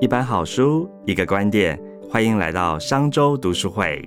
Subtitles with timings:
[0.00, 4.02] 一本好书，一个观点，欢迎来到商周读书会。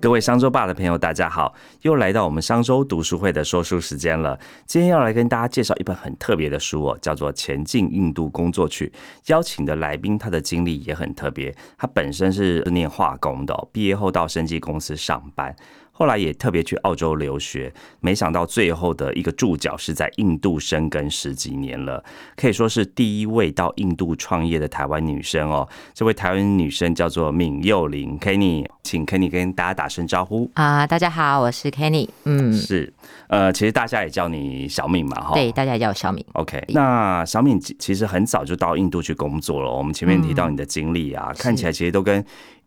[0.00, 4.36] 各位商周爸的朋友，大家好，又来到我们商周读书会的说书时间了。
[4.66, 8.88] 今天要来跟大家介绍一本很特别的书哦，叫做《前进印度工作去》。
[9.32, 15.54] 邀请的来宾，他的经历也很特别，他本身是念化工的，毕业后到生技公司上班。
[15.96, 22.02] 后来也特别去澳洲留学，没想到最后的一个注脚是在印度生根十几年了，
[22.34, 25.68] 可以说是第一位到印度创业的台湾女生哦。
[25.94, 30.84] 这位台湾女生叫做闵幼玲 Kenny，请 Kenny 跟大家打声招呼啊！
[30.84, 32.08] 大家好，我是 Kenny。
[32.24, 32.92] 嗯，是，
[33.28, 35.34] 呃，其实大家也叫你小敏嘛，哈。
[35.34, 36.26] 对，大家也叫我小敏。
[36.32, 39.70] OK，那小敏其实很早就到印度去工作了。
[39.70, 42.24] 我们前面提到你的经历啊，看起来其实都跟。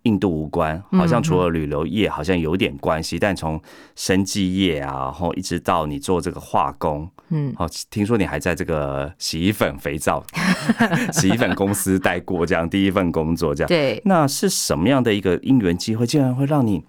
[0.07, 3.61] 印度无关，好像除了旅游业好像有点关系，但从
[3.95, 10.23] 生技业啊，然后一直到你做这个化工，嗯，好，听说你还在这个洗衣粉、肥皂、
[11.11, 16.81] 洗衣粉公司待过，这样第一份工作，这样，对，那是什么样的一个因缘机会，竟然会让你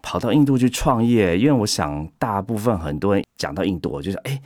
[0.00, 1.36] 跑到印度去创业？
[1.36, 4.40] 因为我想，大部分很多人讲到印度，我就想，哎。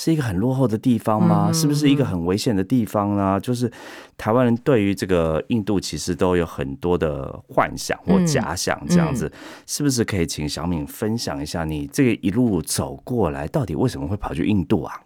[0.00, 1.50] 是一个很落后的地方吗？
[1.52, 3.40] 是不是一个很危险的地方呢？
[3.40, 3.68] 就是
[4.16, 9.28] 台湾人对于这个印度其实都有很多的幻想或假想，这样子
[9.66, 15.00] 是不是可以请小敏分享一下你这个一路走过来，到底为什么会跑去印度啊？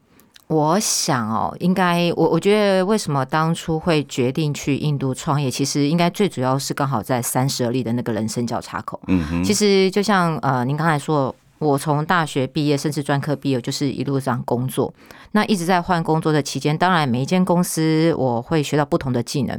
[0.49, 9.01] 我想哦，应该我我觉得为什么当初会决定去印度创业，其实应该最主要是刚好在三十而立的那个人生交叉口。
[9.07, 11.35] 嗯哼，其实就像呃，您刚才说。
[11.63, 14.93] 我从大学毕业，甚至专科毕业，就是一路上工作。
[15.31, 19.59] 那一直在换工作的期间，当然每一间公司我会学到不同的技能。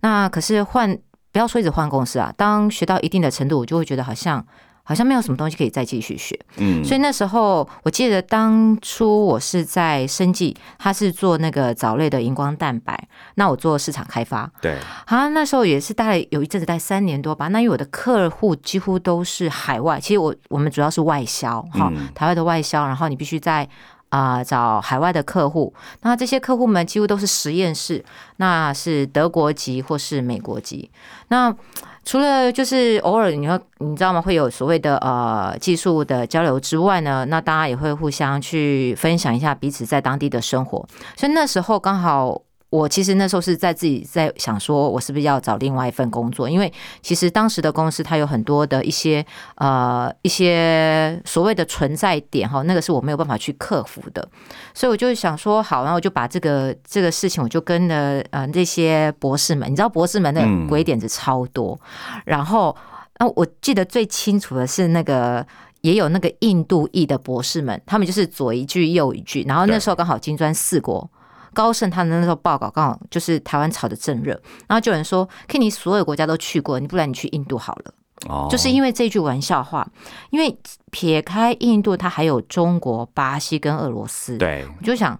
[0.00, 0.98] 那可是换，
[1.30, 4.44] 不要说一直换公司啊，当学到一定的程度，我就会觉得好像。
[4.86, 14.76] 好像没有什么东西可以再继续学，嗯，所以那时候我记得当初我是在生技，他是做那个藻类的荧光蛋白，那我做市场开发，对，
[15.06, 17.48] 好，那时候也是大概有一阵子待三年多吧。
[17.48, 23.66] 那因为我的客户几乎都是海外，其实我我们主要是外销，哈，台湾的外销，然后你必须在
[24.10, 25.72] 啊找海外的客户，
[26.02, 28.04] 那这些客户们几乎都是实验室，
[28.36, 30.90] 那是德国籍或是美国籍，
[31.28, 31.56] 那。
[32.04, 34.20] 除了就是偶尔你会你知道吗？
[34.20, 42.40] 会有所谓的呃技术的交流之外呢，那大家也会互相去分享一下彼此在当地的生活，所以那时候刚好。
[42.74, 46.50] 我其实那时候是在自己在想，说我是不是要找另外一份工作？
[46.50, 49.24] 因为其实当时的公司它有很多的一些
[49.54, 54.28] 呃一些所谓的存在点哈，那个是我没有办法去克服的，
[54.74, 61.78] 所以我就想说好，然后我就把这个这个事情，我就跟了呃那些博士们，你知道博士们的鬼点子超多，
[62.24, 62.76] 然后
[63.20, 65.46] 那我记得最清楚的是那个
[65.82, 71.08] 也有那个印度裔的博士们，他们就是左一句右一句，然后那时候刚好金砖四国。
[71.54, 74.32] 高盛他的那时候报告刚好就是台湾炒的正热，
[74.68, 77.94] 然后就有人说，可你所有国家都去过，你不然你去印度好了。
[78.28, 79.86] 哦，就是因为这句玩笑话，
[80.30, 80.58] 因为
[80.90, 84.36] 撇开印度，它还有中国、巴西跟俄罗斯。
[84.36, 85.18] 对，我就想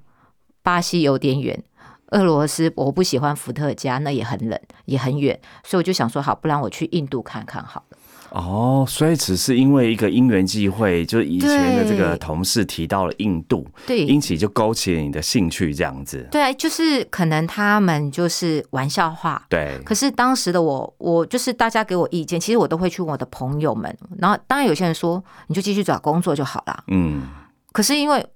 [0.63, 1.63] 巴西有点远，
[2.09, 7.94] 俄罗斯我不喜欢伏特加，那也很冷，也很远，所以我就想说，好，不然我去印度看看好了。
[8.35, 16.27] 哦，所以只是因为一个因缘际会，就是以前的这个同事提到了印度，对，因此就勾起了你的兴趣，这样子。
[16.33, 19.81] 对，就是可能他们就是玩笑话，对。
[19.85, 27.23] 可是当时的我，我就是大家给我意见，其实我都会去问我的朋友们，然后当然有些人说你就继续找工作就好了，嗯。
[27.71, 28.27] 可是因为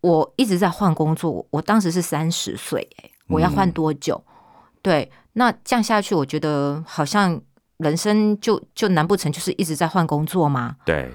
[0.00, 4.22] 我一直在换工作，我当时是三十岁，哎，我要换多久？
[4.80, 7.40] 对，那这样下去，我觉得好像。
[7.80, 10.76] 人生就就难不成就是一直在换工作吗？
[10.84, 11.10] 对。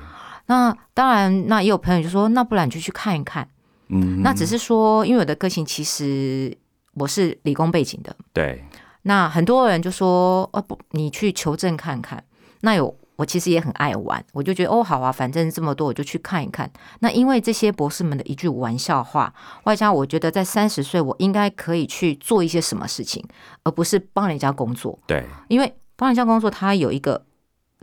[0.48, 3.48] 那当然，那也有朋友就说，那不然你就去看一看。
[3.88, 4.22] 嗯。
[4.22, 6.56] 那只是说，因为我的个性其实
[6.94, 8.16] 我是理工背景的。
[8.34, 8.64] 对。
[9.04, 12.24] 那很多人就说，哦不，你去求证看看。
[12.62, 16.70] 那有我其实也很爱玩，我就觉得哦好啊，反正这么多，我就去看一看。
[17.00, 19.34] 那因为这些博士们的一句玩笑话，
[19.64, 23.24] 外加我觉得在三十岁，我应该可以去做一些什么事情，
[23.64, 24.98] 而不是帮人家工作。
[25.08, 25.24] 对。
[25.48, 27.26] 因为帮人家工作，它有一个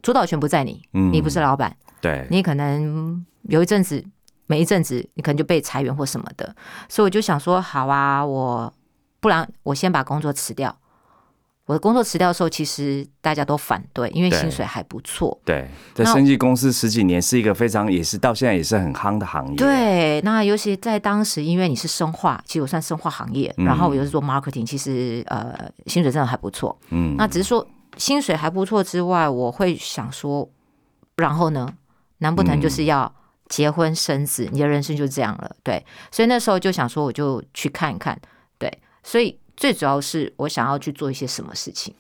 [0.03, 4.05] 主导权不在你，你不是老板，对你可能有一阵子，
[4.47, 6.55] 每一阵子你可能就被裁员或什么的，
[6.89, 8.73] 所以我就想说，好啊，我
[9.21, 10.77] 不然我先把工作辞掉。
[11.67, 15.41] 我的工作辞掉的时候，其实大家都反对，因为薪水还不错。
[15.45, 19.55] 对，在生技公司十几年是一个非常也是到现在也是很夯的行业。
[19.57, 25.55] 对，那尤其在当时，因为你是生化，其实我算生化行业，然后我又是做 marketing，其实呃
[25.87, 26.77] 薪水真的还不错。
[26.91, 27.65] 嗯，那只是说。
[28.03, 30.51] 薪水还不错之外，我会想说，
[31.15, 31.73] 然后呢？
[32.19, 33.15] 难不成就是要
[33.49, 35.55] 结婚生子，你的人生就这样了。
[35.63, 38.21] 对，所以那时候就想说，我就去看一看。
[38.59, 38.69] 对，
[39.05, 41.95] 所以最主要是我想要去做一些什么事情。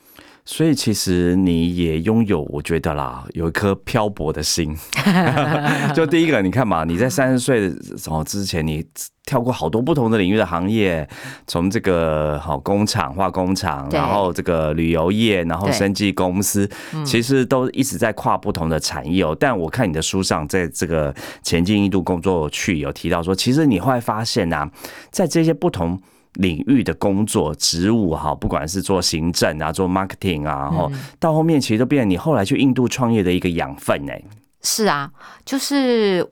[0.45, 4.77] 所以其实你也拥有，我觉得啦，有一颗漂泊的心。
[5.95, 8.85] 就第一个，你看嘛，你在三十岁的时候之前，你
[9.25, 11.09] 跳过好多不同的领域的行业，
[11.47, 16.69] 从这个好工厂、化工厂，然后这个旅游业，然后生技公司，
[17.07, 19.37] 其实都一直在跨不同的产业哦。
[19.39, 21.15] 但我看你的书上，在这个
[21.45, 24.69] 前进印度工作去有提到说，其实你会发现呐，
[25.13, 26.03] 在这些不同。
[26.35, 34.25] 领域的工作职务哈，不管是做行政啊，做 marketing 啊，然后，到后面其实都变成你后来去印度创业的一个养分哎。
[34.63, 35.13] 是啊，
[35.45, 36.27] 就是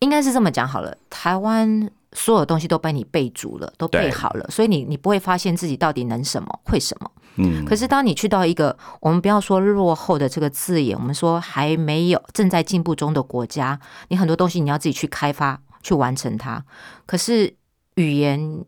[0.00, 0.94] 应该是这么讲好了。
[1.08, 7.10] 台湾所有东西都被你备足了，都备好了，所以你你不会发现自己到底能什么，会什么。
[7.36, 7.64] 嗯。
[7.64, 16.62] 可是当你去到一个我们不要说落后的这个字眼，我们说还没有正在进步中的国家，你很多东西你要自己去开发去完成它。
[17.06, 17.54] 可是
[17.94, 18.66] 语言。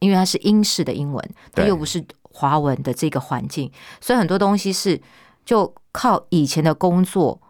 [0.00, 3.70] 因为它是英式的英文，它又不是华文的这个环境，
[4.00, 5.00] 所以很多东西是
[5.44, 7.40] 就靠以前的工作。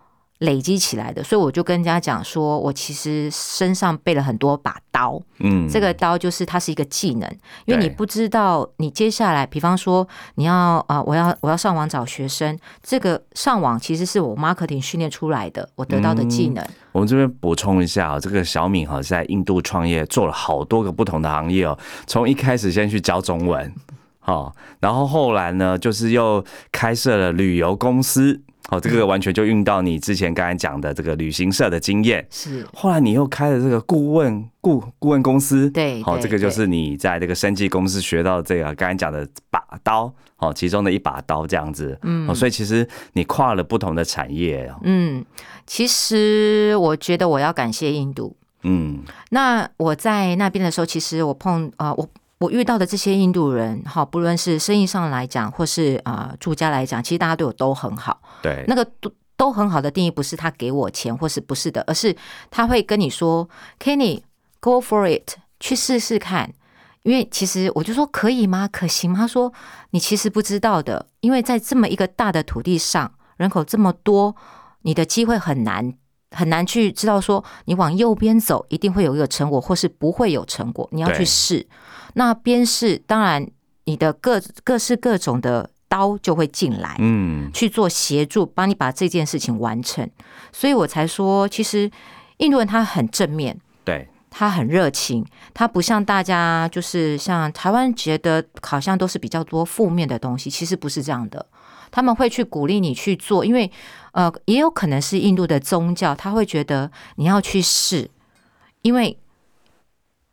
[0.40, 7.30] 累积起来的，所以我就跟人家讲说，我其实身上备了很多把刀，嗯，这个刀就是它是一个技能，
[7.66, 10.06] 因为你不知道你接下来，比方说
[10.36, 16.64] 你要啊，我要我要上网找学生，这个上网其实是我 marketing 训练出来的，我得到的技能。
[16.92, 23.70] 我们这边补充一下啊，这个小敏哈在印度创业做了好多个不同的行业哦，从一开始先去教中文，
[24.20, 28.40] 好，然后后来呢，就是又开设了旅游公司。
[28.68, 32.24] 哦，这个完全就用到你之前刚才讲的这个旅行社的经验。
[32.30, 35.68] 是，后来你又开了这个顾问顾顾问公司。
[35.70, 41.98] 对，好，这个就是你在这个生技公司学到这个刚才讲的把刀，哦，其中的一把刀这样子。
[42.02, 44.72] 嗯，哦所以其实你跨了不同的产业。
[44.82, 45.24] 嗯，
[45.66, 48.36] 其实我觉得我要感谢印度。
[48.62, 52.08] 嗯，那我在那边的时候，其实我碰啊我。
[52.40, 58.22] 我遇到的这些印度人，哈，不论是生意上来讲，或是啊住家来讲，其实大家对我都很好。
[58.40, 62.16] 对，那个都都很好的定义，不是他给我钱，或是不是的，而是
[62.50, 63.46] 他会跟你说
[63.78, 66.50] ，Kenny，go for it，去试试看。
[67.02, 68.66] 因为其实我就说可以吗？
[68.72, 69.18] 可行吗？
[69.18, 69.52] 他说
[69.90, 74.34] 你其实不知道的，因为在这么一个大的土地上，人口这么多，
[74.80, 75.92] 你的机会很难
[76.30, 81.66] 很难去知道说你往右边走一定会有一个成果，或是不会有成果，你要去试。
[82.14, 83.46] 那边试当然，
[83.84, 90.08] 你的各各式各种的刀就会进来，嗯，去做协助，帮你把这件事情完成。
[90.52, 91.90] 所以我才说，其实
[92.38, 101.44] 印度人他很正面，对，他很热情，他不像大家就是像台湾觉得好像都是比较多负面的东西，其实不是这样的。
[101.90, 103.70] 他们会去鼓励你去做，因为
[104.12, 108.10] 呃，也有可能是印度的宗教，他会觉得你要去试，
[108.82, 109.18] 因为。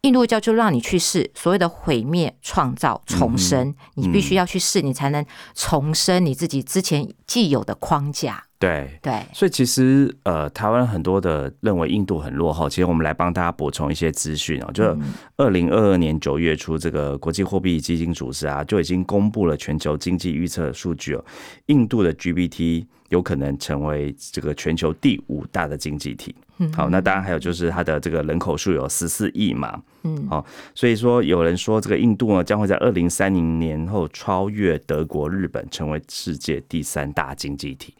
[0.02, 8.47] 印度教就让你去试所谓的毁灭、创造、重生，你必须要去试，你才能重生你自己之前既有的框架。
[8.60, 14.72] 对对，所以其实呃，台湾很多的认为印度很落后，其实我们来帮大家补充一些资讯哦。
[14.74, 14.98] 就
[15.38, 21.24] 二零二二年九月初，这个国际货币基金组织啊，就已经公布了全球经济预测数据哦，
[21.68, 26.36] 印度的 GPT 有可能成为这个全球第五大的经济体。
[26.76, 30.44] 好，那当然还有就是它的这个人口数有十四亿嘛，嗯，好，
[30.74, 37.94] 所以说有人说这个印度呢将会在二零三零年后超越德国、日本，成为世界第三大经济体。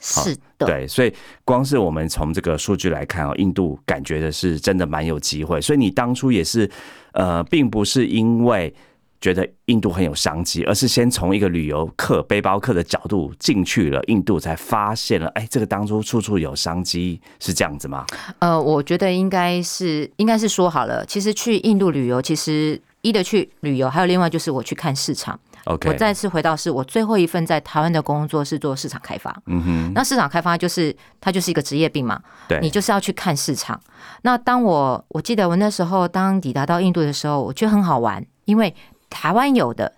[0.00, 1.12] 是的，对，所以
[1.44, 5.60] 光是我们从这个数据来看哦，印度感觉的是真的蛮有机会。
[5.60, 6.68] 所以你当初也是
[7.12, 8.74] 呃，并不是因为。
[9.22, 18.06] 觉得印度很有商机，而是先从一个旅游客、背包客的角度进去了印度，才发现了，哎，这个当初处处有商机，是这样子吗？
[18.38, 25.38] 呃，我觉得应该是，应该是说好了，其实去印度旅游，其实一的去旅游，还有另外就是我去看市场。
[25.64, 29.34] OK，我再次回到是我最后一份在台湾的工作是做市场开发。
[29.46, 33.80] 嗯哼，那市场开发就是它就是一个职业病嘛，对，你就是要去看市场。
[34.22, 38.74] 那当我我记得我那时候当抵达到印度的时候，我觉得很好玩，因为
[39.08, 39.92] 台湾有的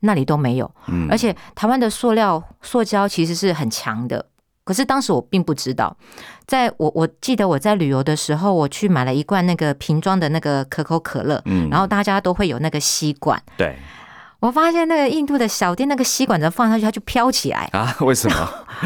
[0.00, 0.70] 那里都没有，
[1.10, 4.26] 而且台湾的塑料塑胶其实是很强的。
[4.62, 5.96] 可是当时我并不知道，
[6.46, 13.76] 在我我记得我在旅游的时候，我去买了一罐那个瓶装的那个可口可乐，嗯，然后大家都会有那个吸管，对，
[14.40, 17.94] 我发现那个印度的小店那个吸管子放上去它就飘起来啊？
[18.00, 18.36] 为什么？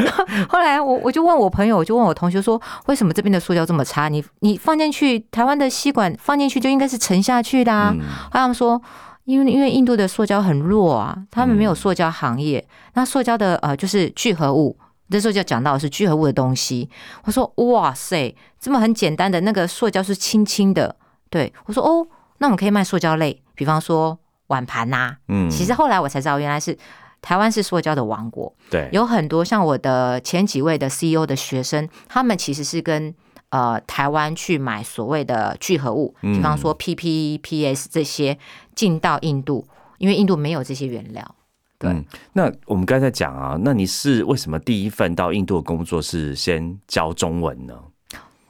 [0.48, 4.08] 后来我我就问我朋友，我就问我同学说，为什么这边的塑胶这么差？
[4.08, 7.94] 你你放进去台湾的吸管放进去就应该是沉下去的啊？
[8.30, 8.80] 他们说。
[9.26, 16.90] 因为因为印度的塑胶很弱啊，他们没有塑胶行业，那塑胶的呃就是聚合物那时候就讲到的是聚合物的东西。
[17.24, 20.94] 我说哇塞，这么很简单的那个塑胶是轻轻的。
[21.30, 22.06] 对我说哦，
[22.36, 25.16] 那我们可以卖塑胶类，比方说碗盘呐。
[25.28, 26.76] 嗯，其实后来我才知道，原来是
[27.22, 28.54] 台湾是塑胶的王国。
[28.70, 33.14] 对，有很多像我的前几位的 CEO 的学生，他们其实是跟
[33.50, 38.36] 呃台湾去买所谓的聚合物，比方说 PP、PS 这些
[38.74, 39.66] 进到印度，
[39.98, 41.34] 因为印度没有这些原料。
[41.80, 47.74] 嗯，那我们刚才讲啊，那你是为什么第一份到印度的工作是先教中文呢？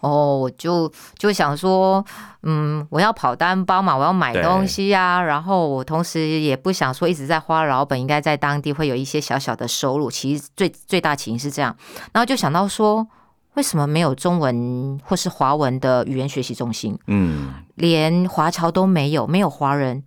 [0.04, 2.04] 哦，我就就想说，
[2.42, 10.10] 嗯，我要跑单包嘛，我要买东西呀，然后我同时也不想说一直在花老本，应该在当地会有一些小小的收入。
[10.10, 11.74] 其实最最大起因是这样，
[12.12, 13.06] 然后就想到说，
[13.54, 16.98] 为什么没有中文或是华文的语言学习中心？
[17.06, 20.02] 嗯，连华侨都没有，没有华人。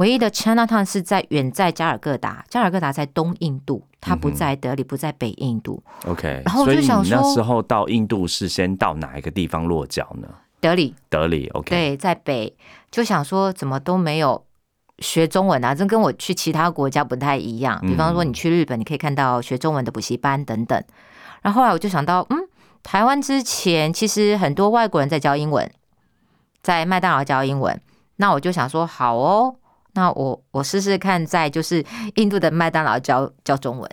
[0.00, 5.82] 唯一的 Chinatown 是在远在加尔各答，加尔各答在东印度，它不在德里，不在北印度。
[6.06, 10.26] OK，然后我就想说，那时候到印度是先到哪一个地方落脚呢？
[10.58, 11.48] 德里，德里。
[11.48, 12.56] OK，对，在北，
[12.90, 14.42] 就想说怎么都没有
[15.00, 15.74] 学中文啊？
[15.74, 17.78] 这跟我去其他国家不太一样。
[17.82, 20.82] 比方说，你去日本，你可以看到学中文的补习班等等。
[21.42, 22.38] 然后后来我就想到，嗯，
[22.82, 25.70] 台湾之前其实很多外国人在教英文，
[26.62, 27.78] 在麦当劳教英文。
[28.16, 29.56] 那我就想说，好哦。
[29.94, 31.84] 那我我试试看，在就是
[32.16, 33.90] 印度的麦当劳教教中文。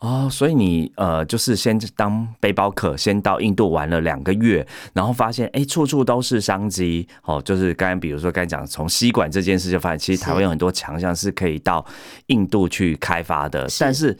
[0.00, 7.08] 哦，所以你呃就是先当背包客，先到印度玩了两个月，然后发现哎处处都是商机。
[7.24, 11.84] 哦，就是刚刚比如说刚才讲从吸管这件事，就发现其实台湾有很多强项是可以到
[12.26, 14.16] 印度去开发的，但是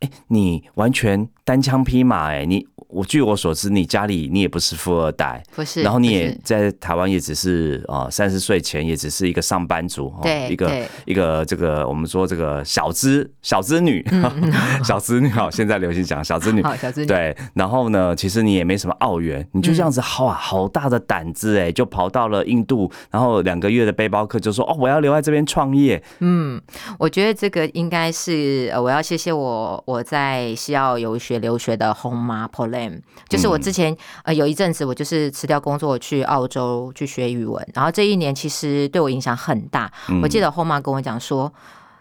[0.00, 2.66] 哎你完全单枪匹马哎你。
[2.88, 10.70] 我据我所知，你家里你也不是富二代，不是，然后你也在台湾也只是啊三十岁前也只是一个上班族，对，一个
[11.06, 14.04] 一个这个我们说这个小资小资女，
[14.84, 26.60] 小资女好，现在流行讲小资女，好小资女，对，然后呢，其实你也没什么澳元，你就这样子，哇，好大的胆子哎，就跑到了印度，然后两个月的背包客就说哦，我要留在这边创业，嗯，
[26.98, 33.00] 我觉得这个应该是呃，我要谢谢我我在西澳游学留学的红妈 Pauline。
[33.28, 39.90] 就是我之前呃有一阵子我就是辞掉工作去澳洲去学语文，然后这一年其实对我影响很大。
[40.22, 41.52] 我记得后妈跟我讲说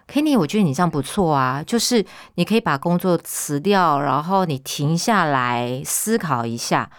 [0.07, 6.89] ，Kenny，我觉得你这样不错啊，就是你可以把工作辞掉，然后你停下来思考一下，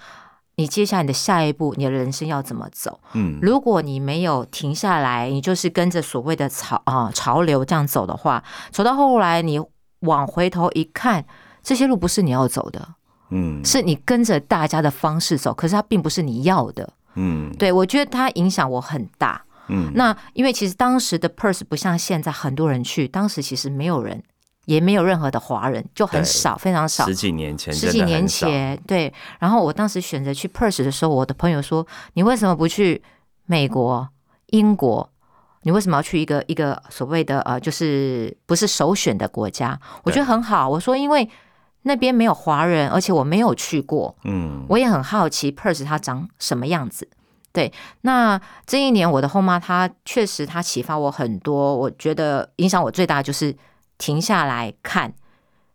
[0.56, 3.00] 你接下来的下一步，你的人生要怎么走？
[3.12, 9.60] 嗯，如果你没有停下来，你就是跟着所谓的潮啊潮流这样走的话，走到后来你
[10.00, 11.24] 往回头一看，
[11.62, 12.88] 这些路不是你要走的。
[13.34, 16.92] 嗯，是你跟着大家的方式走，可是它并不是你要的。
[17.14, 19.42] 嗯，对我觉得它影响我很大。
[19.68, 24.22] 嗯，那因为其实当时的 Purse 不像现在很多人去，当时其实没有人，
[24.66, 27.06] 也没有任何的华人，就很少，非常少。
[27.06, 29.10] 十几年前，十几年前，对。
[29.38, 33.02] 然后我当时选择去 Purse 的时候，我的朋友说：“你为什么不去
[33.46, 34.06] 美国、
[34.48, 35.08] 英国？
[35.62, 40.68] 你为什么要去一个一个所谓的呃，就是不是首选的国家？”我觉得很好。
[40.68, 41.26] 我说因为。
[41.82, 47.08] 那边没有华人，而且我没有去过，嗯，我也很好奇 Purse 它长什么样子。
[47.52, 47.72] 对，
[48.02, 53.54] 那这一年我的后妈她确实她启发我很多，我觉得影响我最大就是
[53.98, 55.12] 停下来看，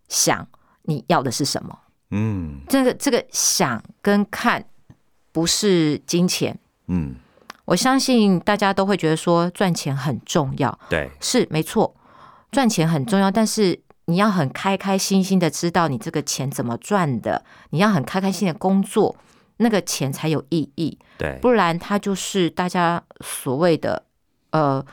[0.07, 0.47] 想
[0.83, 1.77] 你要的是什么。
[2.11, 4.63] 嗯，这个这个想跟看
[5.31, 6.57] 不是金钱。
[6.87, 7.15] 嗯，
[7.65, 11.93] 我相信大家都会觉得说赚钱很重要，对，是没错，
[12.49, 13.77] 赚钱很重要，但是。
[14.07, 19.15] 你要很开开心心的知道你这个钱怎么赚的，你要很开开心的工作，
[19.57, 20.97] 那个钱才有意义。
[21.17, 24.03] 对，不然它就是大家所谓的，
[24.51, 24.83] 呃，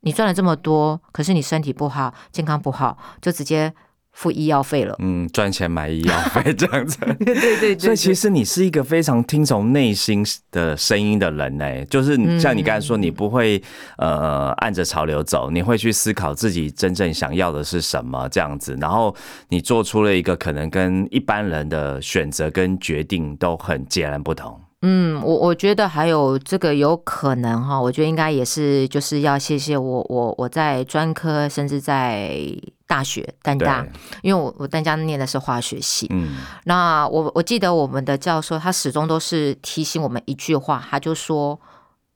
[0.00, 3.74] 你赚了这么多，可是你身体不好，健康不好，就直接。
[4.18, 13.62] 付医药费了，嗯，赚钱买医药费 这样子，对对对，所以其实你是一个非常听从内心的声音的人呢，就是像你刚才说，你不会
[13.96, 19.14] 呃按着潮流走，你会去思考自己真正想要的是什么这样子，然后
[19.50, 24.60] 你做出了一个可能跟一般人的选择跟决定都很截然不同。
[24.82, 32.38] 嗯，我我觉得还有这个有可能哈，我觉得应该也是就是要谢谢我我我在专科，甚至在
[32.86, 33.84] 大学丹大，
[34.22, 36.06] 因为我我丹家念的是化学系。
[36.10, 41.60] 嗯，那我我记得我们的教授他始终都是提醒我们一句话，他就说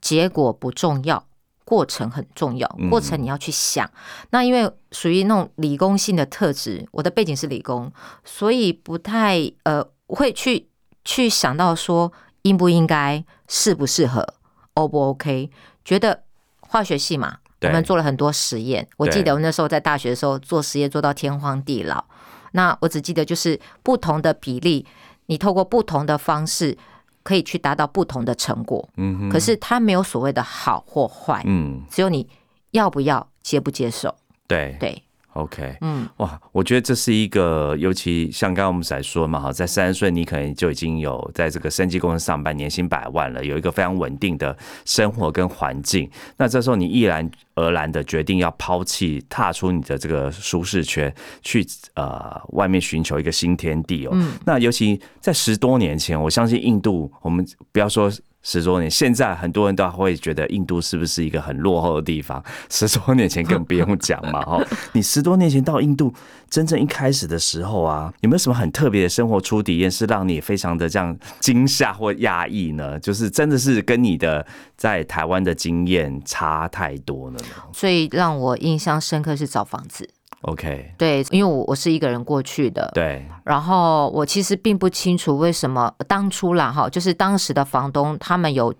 [0.00, 1.25] 结果不重要，
[1.64, 3.90] 过程很重要，过程你要去想。
[4.31, 7.90] 那因为属于那种理工性的特质，我的背景是理工，
[8.25, 10.69] 所以不太呃会去
[11.04, 12.12] 去想到说。
[12.42, 14.26] 应不应该适不适合
[14.75, 15.50] ，O 不 OK？
[15.84, 16.22] 觉得
[16.61, 18.87] 化学系嘛，我们做了很多实验。
[18.96, 22.04] 我记得我那时候在大学的时候做实验做到天荒地老，
[22.52, 24.87] 那我只记得就是不同的比例，
[25.26, 26.76] 你透过不同的方式
[27.22, 28.88] 可以去达到不同的成果。
[28.96, 32.28] 嗯哼，可是它没有所谓的好或坏，嗯，只有你
[32.72, 34.14] 要不要接不接受。
[34.49, 35.02] 对对，
[35.34, 46.10] ，OK，嗯，哇，我觉得这是一个，尤其像刚刚我们才说嘛，哈，在三十岁你可能就已经有在这个生技公司上班，年薪百万了，有一个非常稳定的生活跟环境。
[46.36, 54.10] 那这时候你毅然而然的决定要抛弃，踏出你的这个舒适圈，去呃外面寻求一个新天地哦。
[54.14, 58.10] 嗯那尤其在十多年前，我相信印度，我们不要说。
[58.42, 62.42] 十多年，现在很多人都会觉得印度是不是一个很落后的地方？
[62.68, 64.61] 十多年前更不用讲嘛，哈！
[64.92, 66.12] 你十多年前到印度，
[66.50, 72.99] 真正一开始的时候啊，有没有什么很特别的生活初体验，是让你非常的这样惊吓或压抑呢？
[72.99, 74.44] 就是真的是跟你的
[74.76, 80.08] 在台湾的经验差太多了呢最让我印象深刻是找房子。
[80.42, 88.75] ？OK，对，因为我我是一个人过去的，对，然后我其实并不清楚为什么当初啦哈，就是当时的房东他们有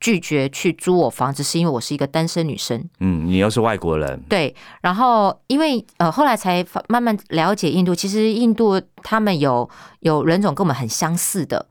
[0.00, 2.82] 拒绝去租我房子，是因为我是一个单身女生。
[3.00, 9.68] 嗯，你又是外国人，对，然后因为呃后来才发慢慢了解印度，其实印度他们有
[10.00, 11.66] 有人种跟我们很相似的，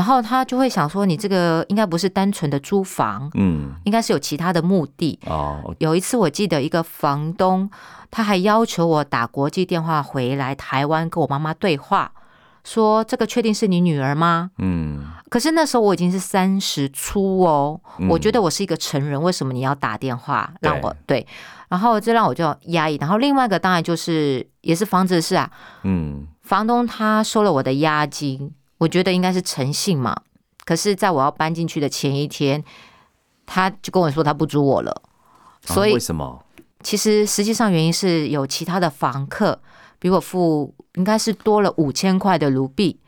[0.00, 5.20] 然后他就会想说，你这个应该不是单纯的租房，嗯，应该是有其他的目的。
[5.26, 7.70] 哦，有一次我记得一个房东，
[8.10, 12.10] 他还要求我打国际电话回来台湾跟我妈妈对话，
[12.64, 14.52] 说这个确定是你女儿吗？
[14.56, 21.26] 嗯，可是那时候我已经是三十出哦，嗯我觉得我是一个成人，为什么你要打电话让我对？
[21.68, 22.96] 然后这让我就压抑。
[22.96, 25.50] 然后另外一个当然就是也是房子的事啊，
[25.82, 30.16] 嗯，房东他收了我的押金，我觉得应该是诚信嘛。
[30.64, 32.62] 可是在我要搬进去的前一天，
[33.46, 35.02] 他就跟我说他不租我了，
[35.64, 36.44] 所以啊为什么？
[36.82, 39.60] 其实实际上原因是有其他的房客
[39.98, 42.98] 比我付应该是多了五千块的卢币，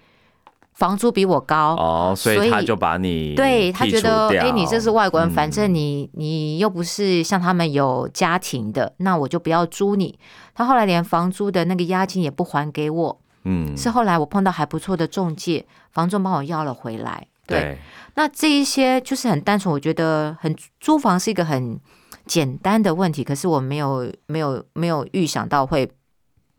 [0.75, 1.75] 房租比我高。
[1.77, 10.19] 哦，所所以以他就把你对他觉得，掉哎，你这是外国人，嗯反正你你又不是像他们有家庭的，那我就不要租你。
[10.55, 17.27] 他后来连房租的那个押金也不还给我，嗯，是后来我碰到还不错的中介，房仲帮我要了回来。
[17.47, 17.79] 对，对，
[18.15, 21.79] 那这一些就是很单纯，我觉得很租房是一个很
[22.25, 25.91] 简单的问题，可是我没有没有没有预想到会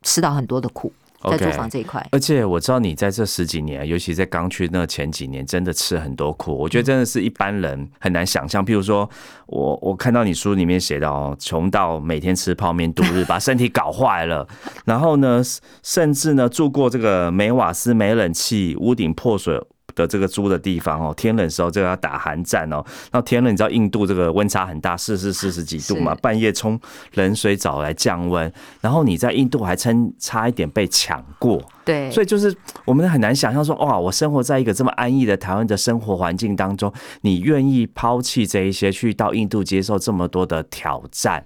[0.01, 0.91] 吃到很多的苦
[1.31, 2.05] 在租 OK 房这一块。
[2.11, 6.55] 而且我知道你在这十几年，尤其在刚去那前几年，真的吃很多苦。
[6.55, 8.65] 我觉得真的是一般人很难想象。
[8.65, 9.09] 譬如说，
[9.47, 14.47] 我我看到你书里面写到哦，穷到每天吃泡面度日，把身体搞坏了。
[14.85, 15.41] 然后呢，
[15.81, 19.63] 甚至呢住过这个没瓦斯、没冷气、屋顶破损。
[19.95, 22.83] 的这个租的地方哦，天冷的时候就要打寒战哦。
[23.11, 26.79] 那天冷，你知道印度这个温差很大，摄氏四十几度嘛，半夜冲
[27.13, 28.51] 冷水澡来降温。
[28.81, 41.45] 然后你在印度还差差一点被抢过，对，所以就是我们很难想象说，哇，我生活在一个这么安逸的台湾的生活环境当中，你愿意抛弃这一些，去到印度接受这么多的挑战，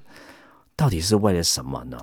[0.76, 1.98] 到底是为了什么呢？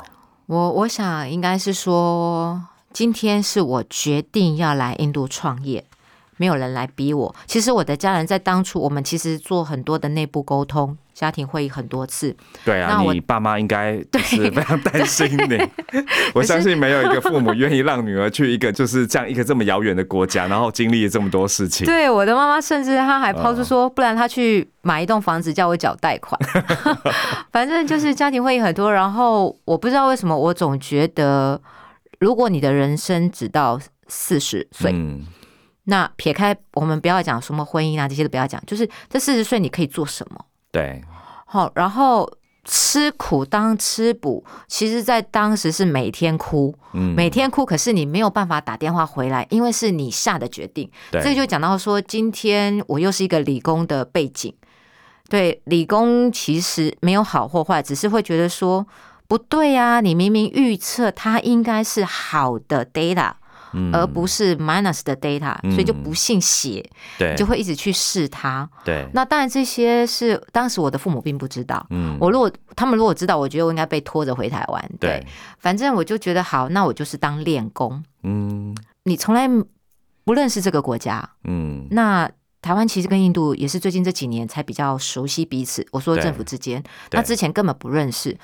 [0.46, 5.84] 我我想应该是说，今天是我决定要来印度创业，
[6.36, 7.34] 没有人来逼我。
[7.46, 12.36] 其实我的家人在当初，我们其实做很多的内部沟通，家庭会议很多次。
[12.64, 15.58] 对啊，你爸妈应该是非常 担心你。
[16.34, 21.86] 我相信没有一个父母愿意让女儿去一个就是这样一个这么遥远的国家，然后经历了这么多事情。
[21.86, 26.38] 对，我的妈妈甚至她还抛出说，不然她去买一栋房子，叫我缴贷款。
[27.52, 31.60] 反正就是家庭会议很多，然后我不知道为什么，我总觉得，
[32.18, 35.24] 如果你的人生只到四十岁，嗯，
[35.84, 40.44] 那撇开我们不要讲什么婚姻啊这些都不要讲，就是这四十岁你可以做什么？
[40.72, 41.02] 对，
[41.46, 42.30] 好，然后
[42.64, 50.90] 吃苦当吃补，其实在当时是每天哭，嗯，每天哭，可是你没有办法打电话回来，因为是你下的决定。
[51.10, 54.54] 对这就讲到说，今天我又是一个理工的背景，
[55.28, 58.86] 对理工其实没有好或坏，只是会觉得说
[59.28, 63.32] 不对呀、你明明预测它应该是好的 data，、
[63.74, 66.84] 嗯而不是 minus 的 data，、嗯所以就不信邪，
[67.18, 68.68] 对，就会一直去试它。
[68.84, 71.84] 对，那当然，这些是当时我的父母并不知道。
[71.90, 74.90] 嗯，我如果他们如果知道，我觉得我应该被拖着回台湾。
[74.98, 75.24] 对，
[75.58, 78.02] 反正我就觉得好，那我就是当练功。
[78.22, 79.48] 嗯你从来
[80.24, 82.30] 不认识这个国家，嗯，那
[82.62, 85.86] 台湾其实跟印度也是最近这几年才比较熟悉彼此。
[85.90, 88.34] 我说政府之间，对那之前根本不认识。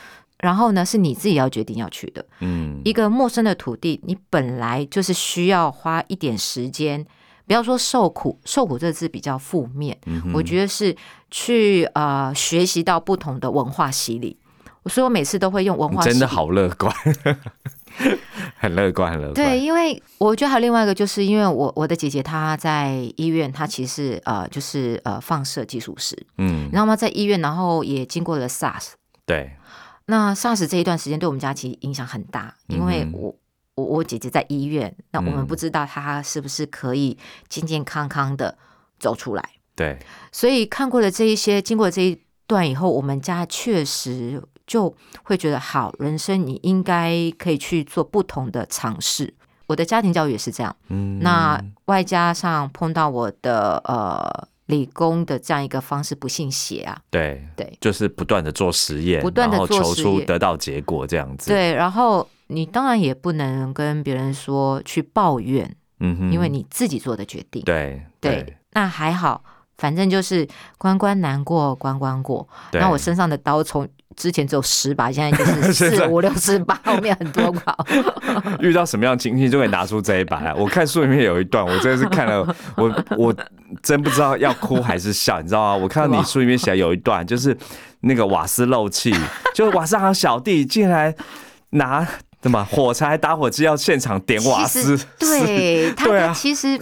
[0.42, 7.07] 然后呢，是你自己要决定要去的嗯一个陌生的土地，你本来就是需要花一点时间。
[7.46, 10.94] 不要说受苦，受苦这个字比较负面，嗯我觉得是
[11.33, 14.38] 去呃学习到不同的文化洗礼。
[14.87, 16.94] 所以我每次都会用文化洗礼真的好乐观。
[18.57, 19.35] 很乐观，很乐观。
[19.35, 28.92] 对，因为我觉得还有另外一个，就是因为我我的姐姐她在医院，她其实呃就是呃放射技术师，嗯，然后嘛在医院，然后也经过了 SARS，
[29.26, 29.50] 对。
[30.11, 33.33] 那 SARS 这一段时间对我们家其实影响很大，因为我
[33.77, 37.16] 我我姐姐在医院，那我们不知道她是不是可以
[37.49, 38.59] 健健康康的
[38.99, 39.51] 走出来。
[39.77, 39.96] 对，
[40.33, 44.92] 所以看过了这一些，经过这一段以后，我们家确实就
[45.23, 49.33] 会觉得，好，人生你应该可以去做不同的尝试。
[49.68, 61.50] 我的家庭教育也是这样，嗯，那外加上碰到我的呃理工的这样一个方式，不信邪啊，对对，就是不断的做实验，不断的求出得到结果这样子。
[61.50, 69.42] 对，然后你当然也不能跟别人说去抱怨，嗯哼，因为你自己做的决定，对对，那还好。
[69.78, 73.88] 反正就是关关难过关关过，那我身上的刀从
[74.20, 77.74] 之前只有十把， 现在就是四五六十把， 后面很多把。
[78.61, 80.52] 遇到什么样情形就可以拿出这一把来。
[80.52, 83.35] 我看书里面有一段，我真的是看了，我我
[83.83, 85.83] 真不知道要哭还是笑，你知道吗？
[85.83, 87.56] 我看到你书里面写有一段，就是
[88.00, 89.14] 那个瓦斯漏气，
[89.54, 91.14] 就瓦斯行小弟竟然
[91.70, 92.06] 拿
[92.42, 96.78] 什么火柴打火机要现场点瓦斯，对，他其实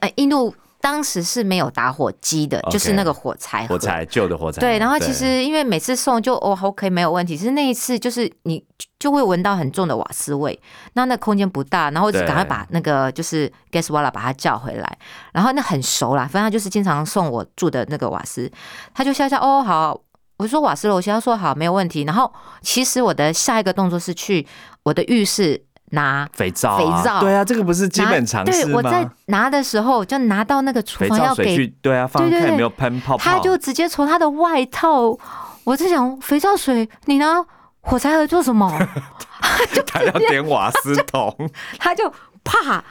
[0.00, 0.52] 呃印度。
[0.80, 4.60] 当时是没有打火机的，就是那个火柴火柴旧的火柴。
[4.60, 8.64] 对，然后其实因为每次送就哦 OK 没有问题，其实那一次就是你
[8.98, 10.58] 就会闻到很重的瓦斯味，
[10.94, 14.98] 那那空间不大，然后就赶快把那个就是 gas wala 把他叫回来，
[15.32, 18.50] 然后那很熟啦，反正他就是经常送我住的那个瓦斯，
[18.94, 20.00] 他就笑笑哦好，
[20.38, 24.46] 我说瓦斯楼下，他说好没有问题，然后其实我的下一个动作是去
[24.84, 25.62] 我的浴室。
[25.90, 28.72] 拿肥皂，肥皂，对啊，这个不是基本常识吗？
[28.72, 35.16] 对，我在拿的时候就拿到那个厨房要给，对啊，放开没有喷泡泡，他就直接从他的外套，
[35.64, 37.44] 我在想肥皂水，你呢？
[37.82, 38.70] 火柴盒做什么？
[39.86, 41.34] 他要点瓦斯桶，
[41.78, 42.12] 他就
[42.44, 42.84] 啪。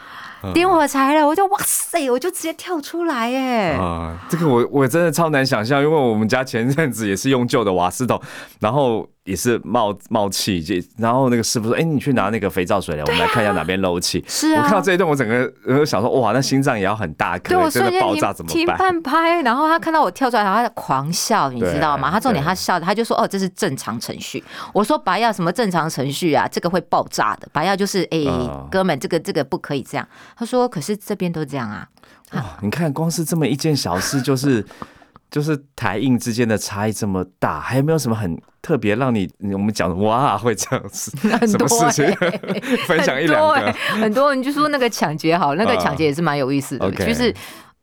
[0.54, 3.72] 点火柴了，我就哇塞，我就直接跳出来耶！
[3.74, 8.22] 啊，这个我我真的超难想象，因为我们家前阵子也是用旧的瓦斯桶，
[8.60, 22.10] 然后也是冒冒气，就然后那个师傅说：“哎，你去拿那个肥皂水来，我们来看一下哪边漏气。”是啊，我看到这一段，我整个呃想说：“哇，那心脏也要很大颗，真的爆炸怎么办？”停半拍，然后他看到我跳出来，然后他狂笑，你知道吗？
[22.10, 26.48] 他重点他笑的，他就说：“哦，这是正常程序。”我说：“白药什么正常程序啊？
[26.48, 27.48] 这个会爆炸的。
[27.52, 28.20] 白药就是哎，
[28.72, 30.08] 哥们，这个这个不可以这样。”
[30.40, 31.86] 他说：“可是这边都这样啊！
[32.32, 34.66] 哇，你看，光是这么一件小事，就是
[35.30, 41.12] 就是台印之间的差异这么大，还有没有什么很特别让你我们讲哇会这样子？
[41.28, 42.10] 很多事情？
[42.88, 47.36] 分享一两个，很多人就说那个抢劫好，那个抢劫也是蛮有意思的，就是。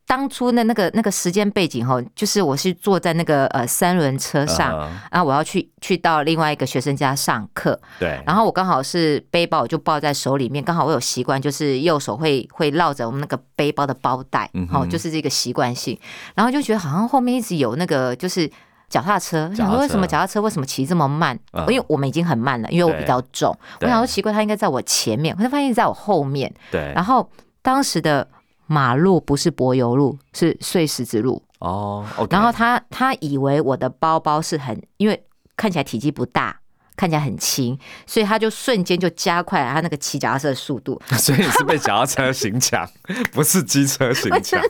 [0.07, 4.79] 当初的那个那个时间背景哈，就是我是坐在那个呃三轮车上，
[5.11, 15.99] 然后我要去去到另外一个学生家上课，对，然后我刚好是背包，我就抱在手里面，刚好我有习惯，就是右手会会绕着我们那个背包的包带，好，就是这个习惯性，
[16.37, 18.49] 然后就觉得好像后面一直有那个就是
[18.89, 21.37] 脚踏车，想说为什么脚踏车为什么骑这么慢？
[21.69, 27.29] 因为我们已经很慢了，因为我比较重，我想说奇怪，他应该在我前面，可是发现在我后面，对，然后
[27.61, 28.29] 当时的。
[28.67, 32.05] 马路不是柏油路，是碎石子路哦。
[32.31, 35.25] 然后他他以为我的包包是很，因为
[35.57, 36.59] 看起来体积不大，
[36.97, 41.01] 看起来很轻，所以他就瞬间就加快了他那个骑脚踏车的速度。
[41.17, 42.89] 所以你是被脚踏车行抢，
[43.31, 44.61] 不是机车行抢。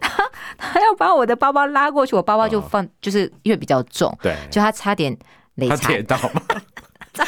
[0.00, 5.16] 他 他要把我的包包拉过去，我包包就放，就是因为比较重，对，就他差点
[5.54, 6.42] 雷踩到吗？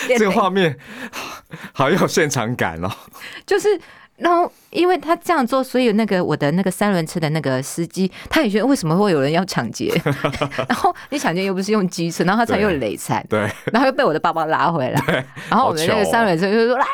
[0.06, 0.78] 这个画面
[1.72, 2.90] 好有现场感哦，
[3.46, 3.80] 就是。
[4.22, 9.92] 然后，因为他这样做，所以那个我的那个三轮车的那个司机，他也觉得为什么会有人要抢劫？
[10.68, 13.40] 然后你抢劫又不是用机车，然后他才又 累惨，对，
[13.72, 16.86] 然后又被我的包包拉回来，然后我们那个三轮车就说啦，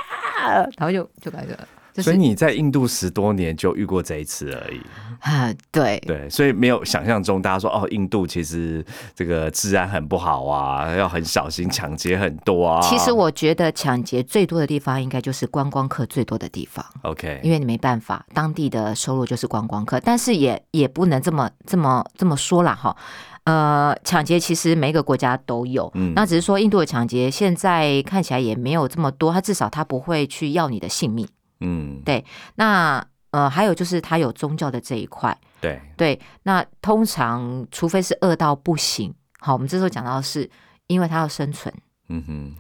[0.76, 1.54] 然后就就感觉。
[2.02, 4.80] 所以你在印度十多年就遇过这一次而已
[5.20, 5.52] 啊？
[5.70, 8.84] 对对，所以没有想象中大家说哦，印度其实
[9.14, 12.80] 这个治安很不好啊，要很小心，抢劫很多啊。
[12.82, 16.84] 其实我觉得抢劫最多的地方应该就是观光客最多的地方。
[17.02, 22.96] OK，因为你没办法，当地的收入就是观光客，但是也也不能这么这么这么说了哈。
[23.44, 31.26] 呃，抢劫其实每个国家都有，嗯那只是说印度的抢劫现在看起来也没有这么多，他至少他不会去要你的性命。
[31.60, 35.80] 嗯，对，那呃，还有就是他有宗教的这一块，对。
[35.96, 40.48] 对，那通常除非是饿到不行，好，我们这时候讲到是
[40.86, 41.74] 因为他要生存，
[42.08, 42.54] 嗯哼，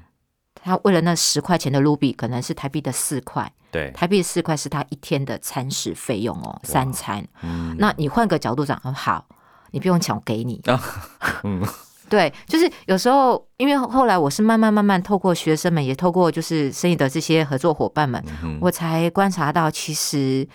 [0.54, 9.26] 他为了那十块钱的卢比，可能是台币的四块，对，台币四块是他一天的餐食费用哦，三餐，嗯，那你换个角度讲，好，
[9.70, 10.60] 你不用抢，我给你，
[11.44, 11.64] 嗯，
[12.08, 18.22] 对，就是有时候，因为后来我是慢慢慢慢透过学生们，也透过就是生意的这些合作伙伴们，
[18.60, 20.46] 我才观察到，其实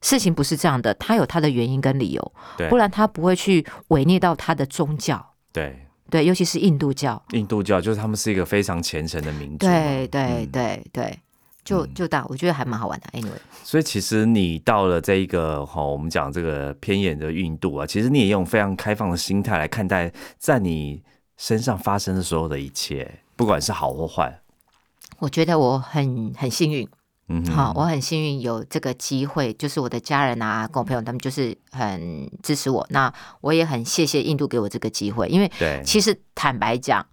[0.00, 2.32] 事情不是这样的，他有他的原因跟理由，
[2.68, 5.34] 不然他不会去违逆到他的宗教。
[5.52, 9.66] 对对，尤其是印度教，印度教就是他们是一个非常虔诚的民族。
[9.66, 11.18] 对对对对。
[11.68, 13.06] 就就到，我觉得还蛮好玩的。
[13.12, 21.02] Anyway，所以其实你到了这一个哈，我们讲这个偏远的印度啊，其实你也用非常开放的心态来看待在你
[21.36, 24.40] 身上发生的所有的一切，不管是好或坏。
[25.18, 26.88] 我觉得我很很幸运，
[27.28, 32.86] 嗯，好，我很幸运有这个机会，就是我的家人啊，跟我朋友他们就是很支持我。
[32.90, 37.06] 那我也很谢谢印度给我这个机会，因为对，其实坦白讲，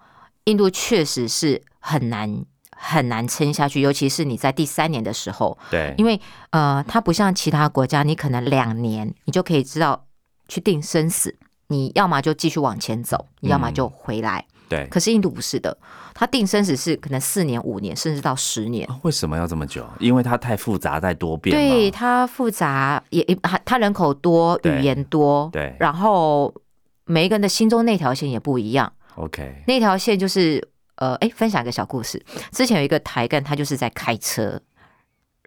[0.45, 2.45] 印度确实是很难。
[2.77, 6.19] 很难撑下去，尤其是你在第三年的时候，对，因为
[6.51, 10.05] 呃，它不像其他国家，你可能两年你就可以知道
[10.47, 11.35] 去定生死，
[11.69, 14.85] 你要么就继续往前走，你要么就回来，对。
[14.87, 15.75] 可是印度不是的，
[16.13, 18.87] 它定生死是可能四年、五年，甚至到十年。
[19.01, 19.83] 为什么要这么久？
[19.99, 21.55] 因为它太复杂、太多变。
[21.55, 25.75] 对，它复杂，也它它人口多，语言多，对。
[25.79, 26.53] 然后
[27.05, 28.91] 每一个人的心中那条线也不一样。
[29.15, 30.69] OK，那条线就是。
[30.95, 32.23] 呃，哎，分享一个小故事。
[32.51, 34.59] 之前有一个台干，他就是在开车，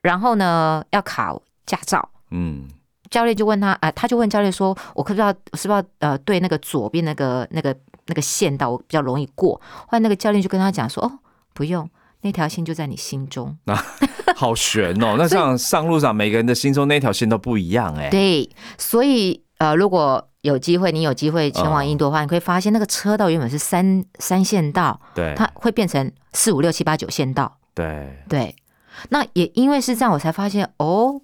[0.03, 2.09] 然后呢要考驾照。
[2.31, 2.69] 嗯，
[3.11, 7.75] 教练就问他，啊，他就问教练说：“我可不知道是不是要呃对那个左边那个那个
[8.07, 11.19] 那个线道比较容易过？”后来那个教练就跟他讲说：“哦，
[11.55, 11.89] 不用，
[12.21, 13.83] 那条线就在你心中。”啊，
[14.37, 15.17] 好悬哦！
[15.19, 18.11] 那这样上路上每个人的心中那条线都不一样哎。
[18.11, 28.55] 对，所以呃，如果有机会，你有机会前往印度的话，你会发现那个车道原本是三三线道，对，它会变成四五六七八九线道，对对。
[29.11, 31.21] 那也因为是这样，我才发现哦，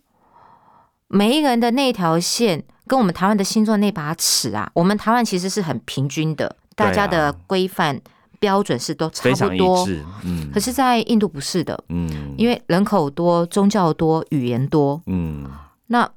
[1.07, 8.01] 每一个人的那条线跟我们台湾的星座那把尺啊，我们台湾其实是很平均的，大家的规范
[8.41, 9.87] 标准是都差不多，
[10.25, 10.51] 嗯。
[10.53, 15.49] 可是，在印度不是的，嗯，因为人口多、宗教多、语言多，嗯，
[15.87, 16.11] 那。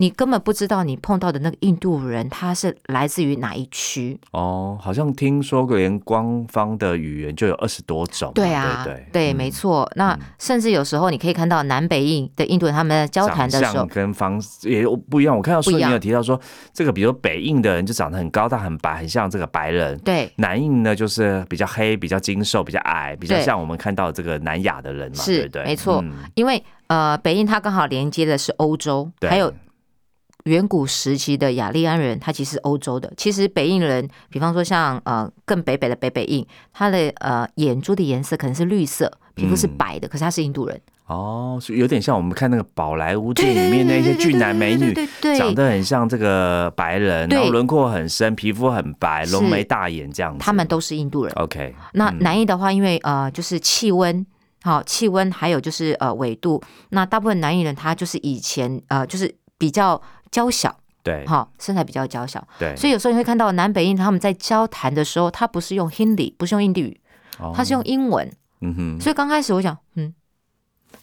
[0.00, 8.30] 你根本不知道你碰到的那个印度人他是来自于哪一区哦，好像听说连官方的语言就有二十多种。
[8.32, 9.90] 对啊，对对，没错。
[9.96, 15.36] 那甚至有时候你可以看到南北印的印度人他们交谈的时候跟方也不一样。
[15.36, 16.40] 我看到书里面有提到说，
[16.72, 19.98] 这个比如北印的人就长得很高大很白，很像这个白人。
[19.98, 25.64] 对，南印呢就是比较黑、比较精瘦、比较矮，比较像我们看到这个南亚的人嘛，对不对？
[25.64, 29.52] 没错，因为呃，北印它刚好连接的是欧洲，还有。
[30.48, 33.12] 远古时期的雅利安人，他其实是欧洲的。
[33.16, 40.80] 其实北印人，比方说像呃更北北的北北印，他的呃眼珠的颜色可能是绿色，皮肤是白的，可是他是印度人。
[41.06, 44.94] 哦，有点像我们看那个宝莱坞电影里面那些俊男美女，
[45.38, 50.38] 长得很像这个白人，然后轮廓很深，皮肤很白，浓眉大眼这样子。
[50.40, 51.32] 他们都是印度人。
[51.36, 54.26] OK，那南印的话，因为呃就是气温，
[54.62, 60.00] 好气温，还有就是呃纬度，那大部分南印人他就是以前呃就是比较。
[60.30, 67.00] 娇小，对，好，身材比较娇小，对，所以有时候你会看到南北印他们在交谈的时候，他不是用 Hindi，不是用印地语，
[67.54, 70.14] 他是用英文，嗯哼，所以刚开始我想，嗯，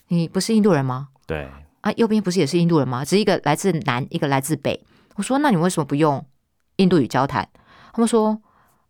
[0.10, 1.10] 你不是印度人吗？
[1.26, 1.50] 对，
[1.82, 3.04] 啊，右边不是也是印度人吗？
[3.04, 4.84] 只是一个来自南，一个来自北。
[5.16, 6.26] 我说，那你为什么不用
[6.78, 7.48] 印度语交谈？
[7.94, 8.42] 他们说，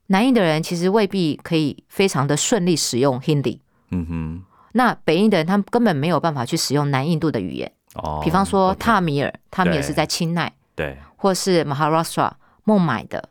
[0.08, 3.60] 南印的人其实未必可以非常的顺利使用 Hindi，
[3.91, 4.43] 嗯哼，
[4.74, 7.71] 那北印的人他们根本没有办法去使用南印度的语言。
[7.95, 12.31] 哦，比方说塔米尔，他们也是在钦奈，对，或是 Maharashtra
[12.63, 13.29] 孟买的，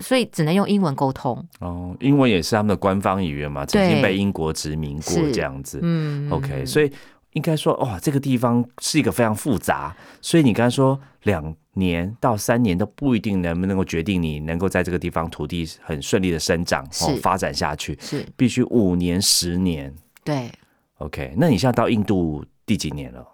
[0.00, 1.44] 所以只能用英文沟通。
[1.60, 5.80] 哦，英文也是他们的官方语言嘛，曾经被英国殖民过这样子。
[5.82, 6.92] 嗯，OK，所以
[7.32, 9.94] 应该说，哇，这个地方是一个非常复杂。
[10.20, 19.94] 所以你刚才说两年到三年都不一定能不能够决定你能够在这个地方土地很顺利的生长哦发展下去，是必须五年十年。
[20.24, 20.50] 对
[20.98, 23.24] ，OK，那你现在到印度第几年了？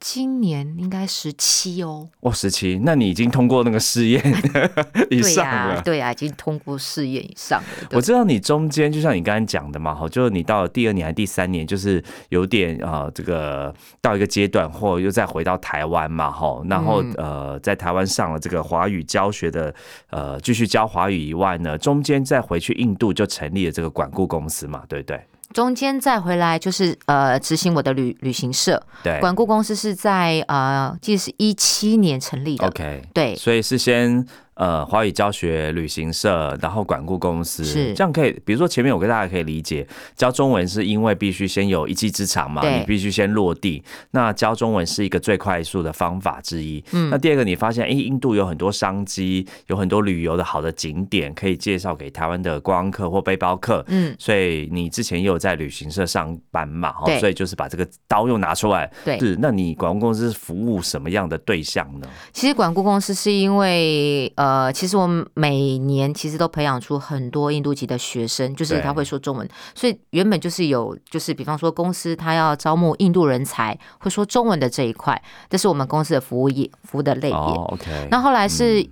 [0.00, 4.22] 今年应该十七哦，哦，十七，那你已经通过那个试验
[5.10, 7.88] 以上了，对啊，已经通过试验以上了。
[7.92, 19.74] 我知道你中间就像你刚才讲的嘛，哈，就是你到了第二年还是第三年，就是有点啊，这个到一个阶段，或又再回到台湾嘛，哈，然后呃，在台湾上了这个华语教学的，
[20.08, 25.20] 呃，继续教华语以外呢，中间再回去印度就成立了这个管顾公司嘛，对不对？
[25.52, 32.66] 中间再回来就是呃执行我的旅旅行社，对，管顾公司是在呃，记得是一七年成立的。
[32.66, 34.24] OK，对，所以是先
[34.60, 38.30] 呃华语教学、旅行社，然后管顾公司，是这样可以。
[38.44, 43.82] 比如说前面我跟大家可以理解，教中文是因为必须先有一技之长嘛，你必须先落地。
[44.10, 46.84] 那教中文是一个最快速的方法之一。
[46.92, 53.82] 嗯，那第二个你发现，哎，印度有很多商机，有很多旅游的好的景点可以介绍给台湾的观光客或背包客。
[53.88, 56.92] 嗯，所以你之前也有在旅行社上班嘛？
[57.18, 58.90] 所以就是把这个刀又拿出来。
[59.04, 59.36] 对，是。
[59.40, 62.06] 那你管顾公司服务什么样的对象呢？
[62.32, 77.38] 其实管顾公司是因为，呃，其实我们每年其实都培养出很多印度籍的学生，就是他会说中文，所以原本就是有，就是比方说公司他要招募印度人才会说中文的这一块，这是我们公司的服务业服务的类别。
[77.38, 78.08] OK。
[78.10, 78.88] 那后来是。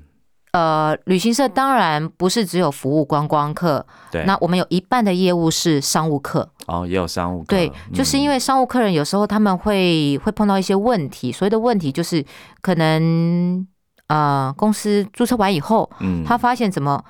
[0.53, 4.25] 呃，旅行社当然不是只有服务观光客，对。
[4.25, 7.49] 那我们有一半的业务是商务客，哦，也有商务客。
[7.49, 12.25] 对，就是因为商务客人有时候他们会会碰到一些问题，所谓的问题就是
[12.63, 13.65] 可能
[14.09, 17.03] 呃，公司注册完以后，嗯，他发现怎么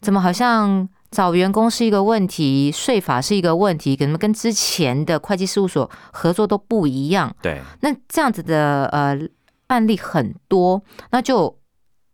[0.00, 7.34] 怎么好像找员工是一个问题，税法是一个问题，可能跟之前的会计事务所合作都不一样。
[7.40, 9.18] 对，那这样子的呃
[9.66, 11.56] 案例很多，那就。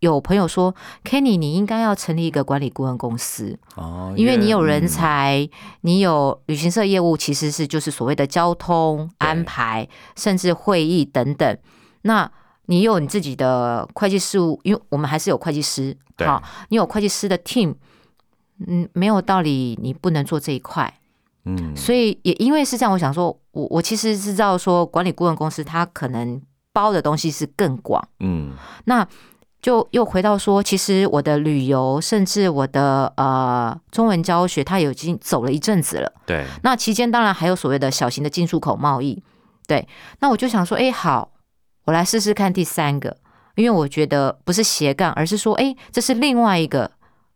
[0.01, 11.59] 有朋友说，Kenny，你应该要成立一个管理顾问公司哦，因为你有人才，你有旅行社业务，其实是就是所谓的交通安排，甚至会议等等。
[12.03, 12.31] 那
[12.69, 17.75] 你有你自己的会计事务，因为我们还是有会计师，好，你有会计师的 team，
[18.67, 20.93] 嗯，没有道理你不能做这一块，
[21.45, 26.41] 嗯，所以也因为是这样，我想说，我我其实是知道说，管理顾问公司它可能
[26.73, 28.53] 包的东西是更广，嗯，
[28.85, 29.07] 那。
[29.61, 36.13] 就又回到说，其实我的旅游，甚至我的呃中文教学，它已经走了一阵子了。
[36.25, 36.47] 对。
[36.63, 39.21] 那期间当然还有所谓的小型的进出口贸易。
[39.67, 39.89] 对。
[40.21, 41.33] 那我就想说，哎，好，
[41.89, 43.17] 我来试试看第三个，
[43.55, 46.91] 因为我觉得不是斜杠，而是说，哎，这是另外一个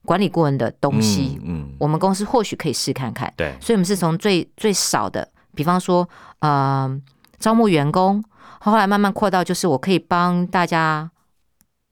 [0.05, 1.41] 管理顾问的东西。
[1.43, 1.71] 嗯。
[1.79, 3.33] 我们公司或许可以试看看。
[3.35, 3.55] 对。
[3.63, 6.07] 所以，我们是从最最少的，比方说，
[6.41, 7.01] 呃，
[7.39, 8.23] 招募员工，
[8.61, 11.11] 后来慢慢扩到，就是我可以帮大家。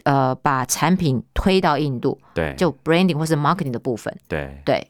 [0.04, 4.89] 呃，把产品推到印度，对，就 branding 或是 marketing 的部分，对对，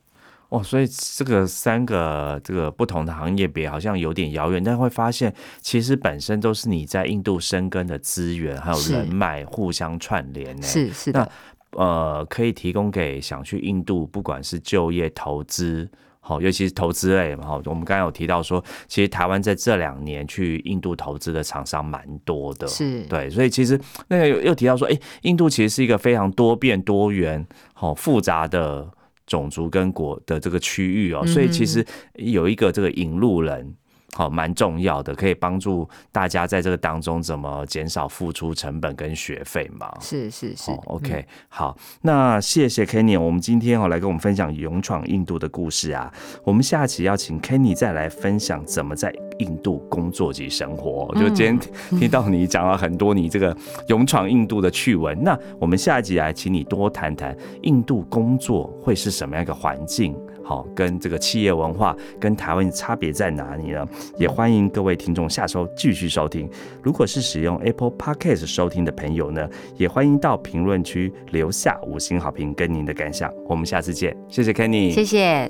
[0.50, 11.30] 哦，所以这个三个这个不同的行业别好像有点遥远，但会发现其实本身都是你在印度生根的资源，还有人脉互相串联呢，是是的，
[11.70, 15.88] 呃，可以提供给想去印度，不管是就业、投资。
[16.22, 28.86] 好，尤其是投资类嘛，哈，我们刚刚有提到说，其实台湾在这两年去印度投资的厂商蛮多的，是对，所以其实那个又提到说，哎，印度其实是一个非常多变、多元、好复杂的
[29.30, 33.76] 种族跟国的这个区域哦，所以其实有一个这个引路人。
[34.12, 39.88] 好，蛮重要的，可以帮助大家在这个当中怎么减少付出成本跟学费嘛？
[40.00, 51.08] 是是是，OK，好，那谢谢 Kenny，我们今天哦来跟我们分享勇闯印度的故事啊，我们下期要请 Kenny 再来分享怎么在印度工作及生活。
[51.14, 51.58] 就今天
[51.90, 53.56] 听到你讲了很多你这个
[53.88, 60.14] 勇闯印度的趣闻，那我们下一集来请你多谈谈印度工作会是什么样一个环境。
[60.50, 63.86] 好，跟这个企业文化跟台湾差别在哪里呢？
[64.18, 66.50] 也欢迎各位听众下周继续收听。
[66.82, 73.32] 如果是使用 Apple Podcast 收听的朋友呢，也欢迎到评论区留下五星好评跟您的感想。
[73.46, 75.48] 我们下次见，谢谢 Kenny，谢谢。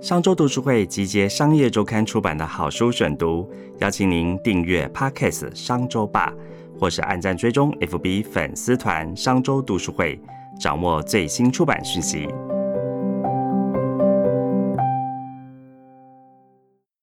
[0.00, 3.48] 商周读书会集结商业周刊出版的好书选读，
[3.78, 6.34] 邀请您订阅 Podcast 商周吧，
[6.76, 10.18] 或是按赞追踪 FB 粉丝团商周读书会。
[10.58, 12.28] 掌握最新出版讯息。